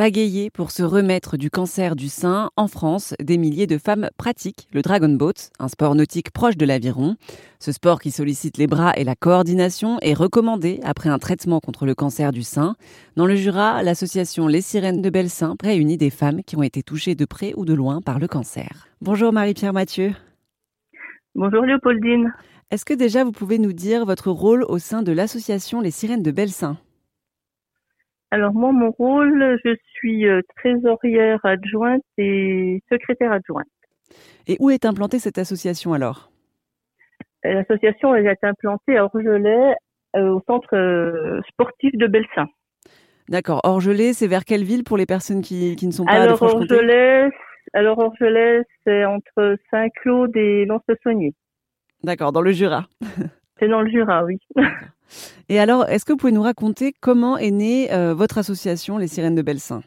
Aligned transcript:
Pagayer 0.00 0.48
pour 0.48 0.70
se 0.70 0.82
remettre 0.82 1.36
du 1.36 1.50
cancer 1.50 1.94
du 1.94 2.08
sein, 2.08 2.48
en 2.56 2.68
France, 2.68 3.12
des 3.22 3.36
milliers 3.36 3.66
de 3.66 3.76
femmes 3.76 4.08
pratiquent 4.16 4.66
le 4.72 4.80
dragon 4.80 5.10
boat, 5.10 5.50
un 5.58 5.68
sport 5.68 5.94
nautique 5.94 6.30
proche 6.30 6.56
de 6.56 6.64
l'aviron. 6.64 7.16
Ce 7.58 7.70
sport 7.70 8.00
qui 8.00 8.10
sollicite 8.10 8.56
les 8.56 8.66
bras 8.66 8.94
et 8.96 9.04
la 9.04 9.14
coordination 9.14 9.98
est 10.00 10.14
recommandé 10.14 10.80
après 10.84 11.10
un 11.10 11.18
traitement 11.18 11.60
contre 11.60 11.84
le 11.84 11.94
cancer 11.94 12.32
du 12.32 12.42
sein. 12.42 12.76
Dans 13.16 13.26
le 13.26 13.34
Jura, 13.34 13.82
l'association 13.82 14.46
Les 14.46 14.62
Sirènes 14.62 15.02
de 15.02 15.10
Belsin 15.10 15.54
réunit 15.62 15.98
des 15.98 16.08
femmes 16.08 16.42
qui 16.44 16.56
ont 16.56 16.62
été 16.62 16.82
touchées 16.82 17.14
de 17.14 17.26
près 17.26 17.52
ou 17.58 17.66
de 17.66 17.74
loin 17.74 18.00
par 18.00 18.18
le 18.18 18.26
cancer. 18.26 18.88
Bonjour 19.02 19.34
Marie-Pierre 19.34 19.74
Mathieu. 19.74 20.14
Bonjour 21.34 21.60
Léopoldine. 21.60 22.32
Est-ce 22.70 22.86
que 22.86 22.94
déjà 22.94 23.22
vous 23.22 23.32
pouvez 23.32 23.58
nous 23.58 23.74
dire 23.74 24.06
votre 24.06 24.30
rôle 24.30 24.64
au 24.66 24.78
sein 24.78 25.02
de 25.02 25.12
l'association 25.12 25.82
Les 25.82 25.90
Sirènes 25.90 26.22
de 26.22 26.30
Belsin 26.30 26.78
alors 28.30 28.52
moi, 28.52 28.70
mon 28.72 28.90
rôle, 28.92 29.58
je 29.64 29.74
suis 29.94 30.28
euh, 30.28 30.40
trésorière 30.56 31.40
adjointe 31.44 32.02
et 32.16 32.80
secrétaire 32.90 33.32
adjointe. 33.32 33.66
Et 34.46 34.56
où 34.60 34.70
est 34.70 34.84
implantée 34.84 35.18
cette 35.18 35.38
association 35.38 35.92
alors? 35.92 36.30
Euh, 37.44 37.54
L'association 37.54 38.14
elle 38.14 38.26
est 38.26 38.44
implantée 38.44 38.96
à 38.96 39.04
Orgelet, 39.04 39.74
euh, 40.16 40.28
au 40.34 40.42
centre 40.46 41.40
sportif 41.48 41.92
de 41.94 42.06
Belsin. 42.06 42.46
D'accord. 43.28 43.60
Orgelet, 43.64 44.12
c'est 44.12 44.26
vers 44.26 44.44
quelle 44.44 44.64
ville 44.64 44.84
pour 44.84 44.96
les 44.96 45.06
personnes 45.06 45.40
qui, 45.40 45.76
qui 45.76 45.86
ne 45.86 45.92
sont 45.92 46.04
pas 46.04 46.12
alors, 46.12 46.42
à 46.42 46.46
Orgelet, 46.46 47.30
Alors 47.72 47.98
Orgelet, 47.98 48.62
c'est 48.84 49.04
entre 49.04 49.56
Saint-Claude 49.70 50.36
et 50.36 50.64
Lons-le-Saunier. 50.66 51.34
D'accord, 52.02 52.32
dans 52.32 52.42
le 52.42 52.52
Jura. 52.52 52.86
c'est 53.58 53.68
dans 53.68 53.82
le 53.82 53.90
Jura, 53.90 54.24
oui. 54.24 54.38
Et 55.48 55.58
alors, 55.58 55.88
est-ce 55.88 56.04
que 56.04 56.12
vous 56.12 56.18
pouvez 56.18 56.32
nous 56.32 56.42
raconter 56.42 56.92
comment 57.00 57.38
est 57.38 57.50
née 57.50 57.92
euh, 57.92 58.14
votre 58.14 58.38
association, 58.38 58.98
les 58.98 59.08
Sirènes 59.08 59.34
de 59.34 59.42
Belsin 59.42 59.82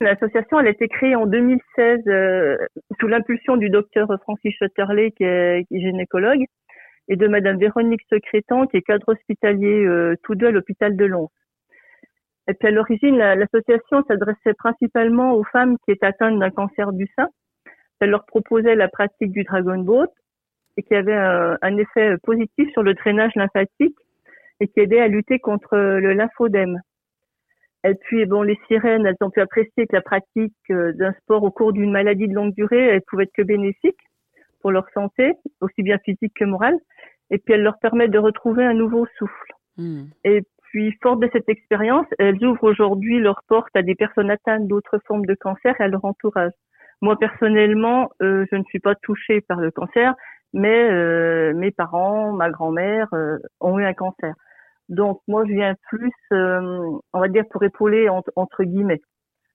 L'association, 0.00 0.58
a 0.58 0.68
été 0.68 0.88
créée 0.88 1.16
en 1.16 1.26
2016 1.26 2.00
euh, 2.06 2.56
sous 3.00 3.08
l'impulsion 3.08 3.56
du 3.56 3.68
docteur 3.68 4.08
Francis 4.22 4.54
Schutterley, 4.56 5.10
qui 5.12 5.24
est, 5.24 5.66
gynécologue, 5.70 6.44
et 7.08 7.16
de 7.16 7.26
Madame 7.26 7.58
Véronique 7.58 8.02
Secrétan, 8.08 8.66
qui 8.66 8.76
est 8.76 8.82
cadre 8.82 9.08
hospitalier 9.08 9.84
euh, 9.84 10.14
tous 10.22 10.34
deux 10.34 10.46
à 10.46 10.50
l'hôpital 10.50 10.96
de 10.96 11.04
Lons. 11.04 11.30
Et 12.48 12.54
puis 12.54 12.68
à 12.68 12.70
l'origine, 12.70 13.16
l'association 13.18 14.02
s'adressait 14.08 14.54
principalement 14.54 15.34
aux 15.34 15.44
femmes 15.44 15.76
qui 15.84 15.90
étaient 15.90 16.06
atteintes 16.06 16.38
d'un 16.38 16.50
cancer 16.50 16.92
du 16.92 17.06
sein. 17.14 17.28
Elle 18.00 18.10
leur 18.10 18.24
proposait 18.24 18.74
la 18.74 18.88
pratique 18.88 19.32
du 19.32 19.42
Dragon 19.42 19.78
Boat 19.78 20.08
qui 20.82 20.94
avait 20.94 21.14
un 21.14 21.76
effet 21.76 22.16
positif 22.22 22.70
sur 22.72 22.82
le 22.82 22.94
drainage 22.94 23.32
lymphatique 23.34 23.96
et 24.60 24.68
qui 24.68 24.80
aidait 24.80 25.00
à 25.00 25.08
lutter 25.08 25.38
contre 25.38 25.76
le 25.76 26.12
lymphodème. 26.12 26.80
Et 27.84 27.94
puis, 27.94 28.26
bon, 28.26 28.42
les 28.42 28.58
sirènes, 28.66 29.06
elles 29.06 29.16
ont 29.20 29.30
pu 29.30 29.40
apprécier 29.40 29.86
que 29.86 29.94
la 29.94 30.02
pratique 30.02 30.54
euh, 30.70 30.92
d'un 30.94 31.12
sport 31.22 31.44
au 31.44 31.50
cours 31.50 31.72
d'une 31.72 31.92
maladie 31.92 32.26
de 32.26 32.34
longue 32.34 32.54
durée, 32.54 32.88
elle 32.88 33.02
pouvait 33.02 33.24
être 33.24 33.32
que 33.32 33.42
bénéfique 33.42 33.98
pour 34.60 34.72
leur 34.72 34.88
santé, 34.90 35.34
aussi 35.60 35.82
bien 35.82 35.98
physique 36.04 36.32
que 36.34 36.44
morale. 36.44 36.76
Et 37.30 37.38
puis, 37.38 37.54
elle 37.54 37.62
leur 37.62 37.78
permet 37.78 38.08
de 38.08 38.18
retrouver 38.18 38.64
un 38.64 38.74
nouveau 38.74 39.06
souffle. 39.16 39.52
Hmm. 39.76 40.06
Et 40.24 40.42
puis, 40.64 40.92
forte 41.00 41.20
de 41.20 41.30
cette 41.32 41.48
expérience, 41.48 42.06
elles 42.18 42.44
ouvrent 42.44 42.64
aujourd'hui 42.64 43.20
leurs 43.20 43.42
portes 43.46 43.74
à 43.76 43.82
des 43.82 43.94
personnes 43.94 44.30
atteintes 44.30 44.66
d'autres 44.66 44.98
formes 45.06 45.24
de 45.24 45.34
cancer 45.34 45.74
et 45.78 45.84
à 45.84 45.88
leur 45.88 46.04
entourage. 46.04 46.52
Moi, 47.00 47.16
personnellement, 47.16 48.10
euh, 48.22 48.44
je 48.50 48.56
ne 48.56 48.64
suis 48.64 48.80
pas 48.80 48.96
touchée 48.96 49.40
par 49.42 49.60
le 49.60 49.70
cancer, 49.70 50.14
mais 50.52 50.90
euh, 50.90 51.54
mes 51.54 51.70
parents, 51.70 52.32
ma 52.32 52.50
grand-mère 52.50 53.06
ont 53.60 53.78
eu 53.78 53.84
un 53.84 53.94
cancer. 53.94 54.34
Donc 54.88 55.20
moi, 55.28 55.44
je 55.46 55.52
viens 55.52 55.74
plus, 55.88 56.12
euh, 56.32 56.98
on 57.12 57.20
va 57.20 57.28
dire, 57.28 57.44
pour 57.50 57.62
épauler 57.62 58.08
entre, 58.08 58.64
guillemets. 58.64 59.00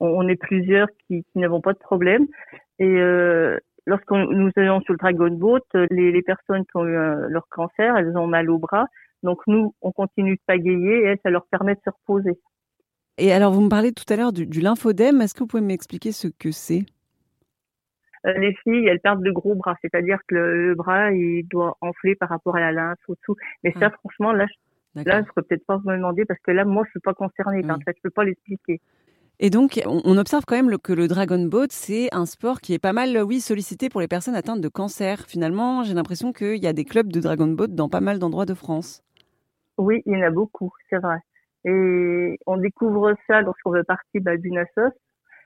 On, 0.00 0.28
est 0.28 0.36
plusieurs 0.36 0.88
qui, 1.06 1.24
qui 1.24 1.38
n'avons 1.38 1.60
pas 1.60 1.72
de 1.72 1.78
problème. 1.78 2.26
Et 2.78 2.84
euh, 2.84 3.58
lorsqu'on 3.86 4.26
nous 4.26 4.50
allons 4.56 4.80
sur 4.82 4.92
le 4.92 4.98
Dragon 4.98 5.30
Boat, 5.30 5.60
les, 5.90 6.12
les 6.12 6.22
personnes 6.22 6.64
qui 6.64 6.76
ont 6.76 6.84
eu 6.84 6.96
euh, 6.96 7.28
leur 7.28 7.48
cancer, 7.48 7.96
elles 7.96 8.16
ont 8.16 8.26
mal 8.26 8.50
au 8.50 8.58
bras. 8.58 8.86
Donc 9.22 9.40
nous, 9.46 9.74
on 9.80 9.92
continue 9.92 10.34
de 10.34 10.40
pagayer 10.46 11.10
et 11.10 11.20
ça 11.22 11.30
leur 11.30 11.46
permet 11.46 11.74
de 11.74 11.80
se 11.84 11.90
reposer. 11.90 12.38
Et 13.16 13.32
alors, 13.32 13.52
vous 13.52 13.62
me 13.62 13.68
parlez 13.68 13.92
tout 13.92 14.04
à 14.12 14.16
l'heure 14.16 14.32
du, 14.32 14.46
du 14.46 14.60
lymphodème. 14.60 15.22
Est-ce 15.22 15.34
que 15.34 15.40
vous 15.40 15.46
pouvez 15.46 15.62
m'expliquer 15.62 16.12
ce 16.12 16.28
que 16.28 16.50
c'est? 16.50 16.84
Les 18.24 18.54
filles, 18.64 18.88
elles 18.88 19.00
perdent 19.00 19.22
de 19.22 19.30
gros 19.30 19.54
bras, 19.54 19.76
c'est-à-dire 19.82 20.18
que 20.26 20.34
le, 20.34 20.74
bras, 20.74 21.12
il 21.12 21.46
doit 21.46 21.76
enfler 21.82 22.14
par 22.14 22.30
rapport 22.30 22.56
à 22.56 22.60
la 22.60 22.72
lymphe 22.72 22.98
au-dessous. 23.06 23.36
Mais 23.62 23.72
ça, 23.72 23.90
ah. 23.92 23.96
franchement, 24.00 24.32
là, 24.32 24.46
Là, 24.94 25.22
je 25.22 25.28
ne 25.36 25.42
peut-être 25.42 25.66
pas 25.66 25.76
vous 25.76 25.90
demander 25.90 26.24
parce 26.24 26.40
que 26.40 26.50
là, 26.50 26.64
moi, 26.64 26.84
je 26.86 26.90
suis 26.90 27.00
pas 27.00 27.14
concernée. 27.14 27.64
En 27.68 27.78
fait, 27.80 27.96
je 27.96 28.02
peux 28.02 28.10
pas 28.10 28.24
l'expliquer. 28.24 28.80
Et 29.40 29.50
donc, 29.50 29.80
on 29.84 30.16
observe 30.16 30.44
quand 30.46 30.54
même 30.54 30.78
que 30.78 30.92
le 30.92 31.08
Dragon 31.08 31.44
Boat, 31.44 31.66
c'est 31.70 32.08
un 32.14 32.24
sport 32.24 32.60
qui 32.60 32.72
est 32.72 32.78
pas 32.78 32.92
mal, 32.92 33.20
oui, 33.24 33.40
sollicité 33.40 33.88
pour 33.88 34.00
les 34.00 34.06
personnes 34.06 34.36
atteintes 34.36 34.60
de 34.60 34.68
cancer. 34.68 35.24
Finalement, 35.26 35.82
j'ai 35.82 35.94
l'impression 35.94 36.32
qu'il 36.32 36.62
y 36.62 36.68
a 36.68 36.72
des 36.72 36.84
clubs 36.84 37.12
de 37.12 37.20
Dragon 37.20 37.48
Boat 37.48 37.68
dans 37.68 37.88
pas 37.88 38.00
mal 38.00 38.20
d'endroits 38.20 38.46
de 38.46 38.54
France. 38.54 39.02
Oui, 39.76 40.02
il 40.06 40.16
y 40.16 40.16
en 40.16 40.26
a 40.26 40.30
beaucoup, 40.30 40.70
c'est 40.88 40.98
vrai. 40.98 41.18
Et 41.64 42.38
on 42.46 42.58
découvre 42.58 43.14
ça 43.26 43.40
lorsqu'on 43.40 43.72
veut 43.72 43.82
partir 43.82 44.20
bah, 44.22 44.36
d'une 44.36 44.58
assoce, 44.58 44.92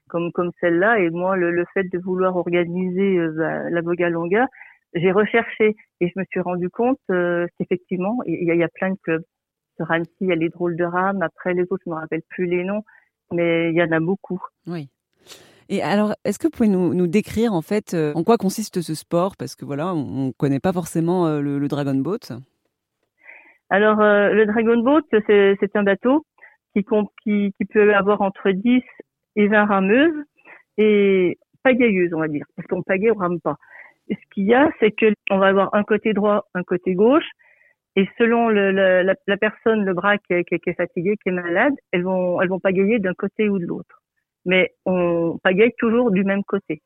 comme, 0.09 0.33
comme 0.33 0.51
celle-là. 0.61 0.99
Et 0.99 1.09
moi, 1.09 1.37
le, 1.37 1.65
fait 1.73 1.85
de 1.85 1.99
vouloir 1.99 2.37
organiser 2.37 3.17
euh, 3.17 3.33
bah, 3.39 3.71
la 3.71 3.81
Voga 3.81 4.11
Longa, 4.11 4.49
j'ai 4.95 5.13
recherché 5.13 5.77
et 6.01 6.09
je 6.09 6.13
me 6.19 6.25
suis 6.31 6.41
rendu 6.41 6.69
compte 6.69 7.01
euh, 7.11 7.47
qu'effectivement, 7.59 8.19
il 8.27 8.53
y, 8.53 8.57
y, 8.57 8.63
a 8.63 8.69
plein 8.69 8.91
de 8.91 8.99
clubs 9.03 9.25
sur 9.79 9.91
Annecy, 9.91 10.11
il 10.21 10.29
y 10.29 10.33
a 10.33 10.37
les 10.37 10.51
drôles 10.51 10.77
de 10.77 10.85
rame. 10.85 11.23
Après, 11.23 11.55
les 11.55 11.63
autres, 11.63 11.83
je 11.87 11.91
ne 11.91 11.95
me 11.95 12.01
rappelle 12.01 12.23
plus 12.29 12.47
les 12.47 12.65
noms, 12.65 12.83
mais 13.33 13.71
il 13.71 13.77
y 13.77 13.83
en 13.83 13.93
a 13.93 14.01
beaucoup. 14.01 14.43
Oui. 14.67 14.91
Et 15.71 15.83
alors, 15.83 16.15
est-ce 16.25 16.39
que 16.39 16.47
vous 16.47 16.51
pouvez 16.51 16.69
nous, 16.69 17.07
décrire 17.07 17.53
en 17.53 17.61
fait 17.63 17.93
euh, 17.93 18.13
en 18.15 18.25
quoi 18.25 18.39
consiste 18.39 18.81
ce 18.81 18.95
sport? 18.95 19.37
Parce 19.37 19.55
que 19.55 19.65
voilà, 19.65 19.95
on 19.95 20.27
ne 20.27 20.33
connaît 20.33 20.61
pas 20.61 20.73
forcément 20.73 21.27
euh, 21.27 21.41
le, 21.41 21.69
Dragon 21.69 21.95
Boat. 21.95 22.33
Alors, 23.69 24.01
euh, 24.01 24.31
le 24.31 24.47
Dragon 24.47 24.79
Boat, 24.79 25.03
c'est 25.27 25.77
un 25.77 25.83
bateau 25.83 26.25
qui, 26.75 26.85
qui, 27.23 27.53
qui, 27.57 27.65
peut 27.67 27.95
avoir 27.95 28.23
entre 28.23 28.51
10 28.51 28.83
et 29.37 29.47
20 29.47 29.67
rameuses 29.67 30.25
et 30.79 31.39
pagayeuses, 31.63 32.15
on 32.15 32.21
va 32.21 32.29
dire, 32.29 32.47
parce 32.57 32.67
qu'on 32.67 32.83
pagaie, 32.83 33.11
on 33.11 33.19
rame 33.19 33.41
pas. 33.41 33.57
ce 34.11 34.17
qu'il 34.33 34.45
y 34.45 34.55
a, 34.55 34.71
c'est 34.81 34.93
qu'on 34.93 35.39
va 35.39 35.49
avoir 35.49 35.75
un 35.75 35.83
côté 35.83 36.15
droit, 36.15 36.47
un 36.55 36.63
côté 36.63 36.95
gauche, 36.95 37.29
et 37.97 38.09
selon 38.19 38.49
le, 38.49 38.71
la, 38.71 39.03
la, 39.03 39.37
personne, 39.37 39.85
le 39.85 39.95
bras 39.95 40.19
qui 40.19 40.35
est, 40.35 40.45
qui, 40.45 40.55
est, 40.55 40.75
fatigué, 40.75 41.17
qui 41.23 41.31
est 41.31 41.33
malade, 41.33 41.75
elles 41.93 42.05
vont, 42.05 42.41
elles 42.41 42.49
vont 42.49 42.61
pagayer 42.61 42.99
d'un 42.99 43.15
côté 43.15 43.49
ou 43.49 43.59
de 43.59 43.67
l'autre. 43.67 44.03
Mais 44.45 44.75
on 44.85 45.39
pagaille 45.43 45.73
toujours 45.79 46.11
du 46.11 46.25
même 46.25 46.45
côté. 46.45 46.81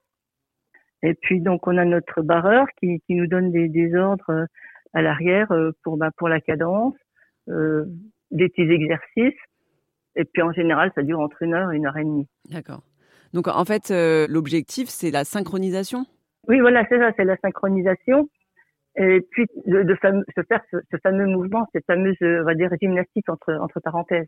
Et 1.02 1.14
puis 1.14 1.40
donc 1.40 1.66
on 1.66 1.76
a 1.76 1.84
notre 1.84 2.22
barreur 2.22 2.66
qui, 2.78 3.00
qui 3.06 3.14
nous 3.14 3.26
donne 3.26 3.50
des, 3.50 3.68
des 3.68 3.94
ordres 3.94 4.30
euh, 4.30 4.46
à 4.94 5.02
l'arrière 5.02 5.50
euh, 5.52 5.72
pour 5.82 5.96
bah, 5.96 6.10
pour 6.16 6.28
la 6.28 6.40
cadence, 6.40 6.94
euh, 7.48 7.84
des 8.30 8.48
petits 8.48 8.70
exercices. 8.70 9.40
Et 10.14 10.24
puis 10.24 10.42
en 10.42 10.52
général, 10.52 10.92
ça 10.94 11.02
dure 11.02 11.20
entre 11.20 11.42
une 11.42 11.54
heure 11.54 11.72
et 11.72 11.76
une 11.76 11.86
heure 11.86 11.96
et 11.96 12.04
demie. 12.04 12.28
D'accord. 12.50 12.82
Donc 13.32 13.48
en 13.48 13.64
fait, 13.64 13.90
euh, 13.90 14.26
l'objectif 14.28 14.88
c'est 14.88 15.10
la 15.10 15.24
synchronisation? 15.24 16.06
Oui, 16.48 16.60
voilà, 16.60 16.84
c'est 16.88 16.98
ça, 16.98 17.12
c'est 17.16 17.24
la 17.24 17.36
synchronisation 17.38 18.28
et 18.96 19.20
puis 19.30 19.46
de, 19.66 19.82
de, 19.82 19.94
se 19.94 20.42
faire 20.42 20.60
ce, 20.70 20.96
fameux 21.02 21.26
mouvement, 21.26 21.66
cette 21.72 21.86
fameuse, 21.86 22.16
on 22.20 22.44
va 22.44 22.54
dire, 22.54 22.70
gymnastique 22.80 23.28
entre, 23.28 23.54
entre 23.54 23.80
parenthèses. 23.80 24.26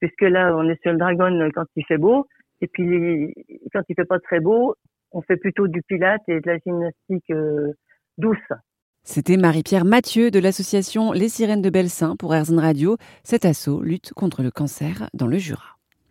Puisque 0.00 0.22
là, 0.22 0.56
on 0.56 0.68
est 0.68 0.80
sur 0.82 0.92
le 0.92 0.98
dragon 0.98 1.48
quand 1.54 1.66
il 1.76 1.84
fait 1.84 1.98
beau, 1.98 2.26
et 2.60 2.66
puis 2.68 3.34
quand 3.72 3.82
il 3.88 3.94
fait 3.94 4.04
pas 4.04 4.18
très 4.18 4.40
beau, 4.40 4.74
on 5.12 5.20
fait 5.22 5.36
plutôt 5.36 5.68
du 5.68 5.82
pilate 5.82 6.22
et 6.28 6.40
de 6.40 6.50
la 6.50 6.58
gymnastique 6.58 7.30
euh, 7.30 7.72
douce. 8.18 8.38
C'était 9.04 9.36
Marie-Pierre 9.36 9.84
Mathieu 9.84 10.30
de 10.30 10.38
l'association 10.38 11.12
Les 11.12 11.28
Sirènes 11.28 11.60
de 11.60 11.70
Belsin 11.70 12.16
pour 12.16 12.34
Airzone 12.34 12.60
Radio. 12.60 12.96
Cet 13.24 13.44
assaut 13.44 13.82
lutte 13.82 14.12
contre 14.14 14.42
le 14.42 14.50
cancer 14.50 15.08
dans 15.12 15.26
le 15.26 15.38
Jura. 15.38 15.71